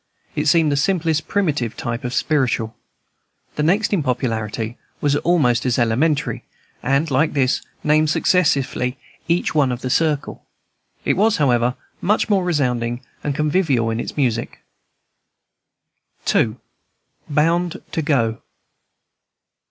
It 0.35 0.47
seemed 0.47 0.71
the 0.71 0.75
simplest 0.77 1.27
primitive 1.27 1.77
type 1.77 2.03
of 2.03 2.11
"spiritual." 2.11 2.75
The 3.55 3.61
next 3.61 3.93
in 3.93 4.01
popularity 4.01 4.79
was 4.99 5.15
almost 5.17 5.63
as 5.63 5.77
elementary, 5.77 6.43
and, 6.81 7.11
like 7.11 7.33
this, 7.33 7.61
named 7.83 8.09
successively 8.09 8.97
each 9.27 9.53
one 9.53 9.71
of 9.71 9.81
the 9.81 9.91
circle. 9.91 10.43
It 11.05 11.17
was, 11.17 11.37
however, 11.37 11.75
much 12.01 12.29
more 12.29 12.43
resounding 12.43 13.01
and 13.23 13.35
convivial 13.35 13.91
in 13.91 13.99
its 13.99 14.17
music. 14.17 14.63
II. 16.33 16.55
BOUND 17.29 17.79
TO 17.91 18.01
GO. 18.01 18.41